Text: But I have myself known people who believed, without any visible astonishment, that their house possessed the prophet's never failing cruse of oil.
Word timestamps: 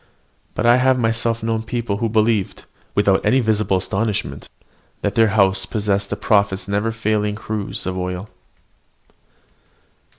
But 0.55 0.65
I 0.65 0.77
have 0.77 0.97
myself 0.97 1.43
known 1.43 1.61
people 1.61 1.97
who 1.97 2.09
believed, 2.09 2.65
without 2.95 3.23
any 3.23 3.39
visible 3.39 3.77
astonishment, 3.77 4.49
that 5.01 5.13
their 5.13 5.27
house 5.27 5.67
possessed 5.67 6.09
the 6.09 6.15
prophet's 6.15 6.67
never 6.67 6.91
failing 6.91 7.35
cruse 7.35 7.85
of 7.85 7.99
oil. 7.99 8.27